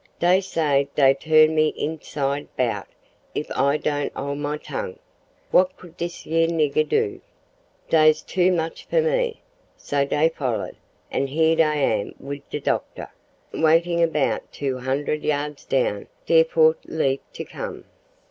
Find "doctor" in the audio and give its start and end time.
12.59-13.09